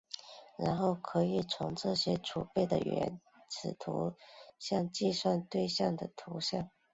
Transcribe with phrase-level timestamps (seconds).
[0.57, 4.15] 然后可以从这些存储的原始图
[4.57, 6.71] 像计算对象的图像。